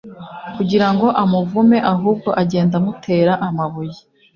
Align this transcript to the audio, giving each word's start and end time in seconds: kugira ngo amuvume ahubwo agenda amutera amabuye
kugira 0.55 0.87
ngo 0.93 1.07
amuvume 1.23 1.77
ahubwo 1.93 2.29
agenda 2.41 2.73
amutera 2.81 3.33
amabuye 3.47 3.97